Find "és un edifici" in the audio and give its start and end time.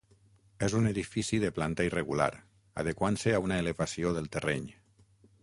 0.67-1.39